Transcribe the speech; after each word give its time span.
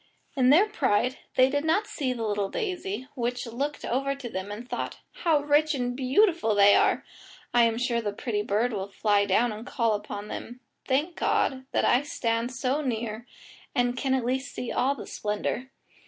In 0.35 0.49
their 0.49 0.65
pride 0.67 1.19
they 1.35 1.47
did 1.47 1.63
not 1.63 1.85
see 1.85 2.11
the 2.11 2.23
little 2.25 2.49
daisy, 2.49 3.07
which 3.13 3.45
looked 3.45 3.85
over 3.85 4.15
to 4.15 4.29
them 4.31 4.49
and 4.51 4.67
thought, 4.67 4.97
"How 5.11 5.43
rich 5.43 5.75
and 5.75 5.95
beautiful 5.95 6.55
they 6.55 6.73
are! 6.73 7.05
I 7.53 7.65
am 7.65 7.77
sure 7.77 8.01
the 8.01 8.11
pretty 8.11 8.41
bird 8.41 8.73
will 8.73 8.87
fly 8.87 9.25
down 9.27 9.51
and 9.51 9.63
call 9.63 9.93
upon 9.93 10.27
them. 10.27 10.59
Thank 10.87 11.15
God, 11.15 11.67
that 11.71 11.85
I 11.85 12.01
stand 12.01 12.51
so 12.51 12.81
near 12.81 13.27
and 13.75 13.95
can 13.95 14.15
at 14.15 14.25
least 14.25 14.55
see 14.55 14.71
all 14.71 14.95
the 14.95 15.05
splendour." 15.05 15.69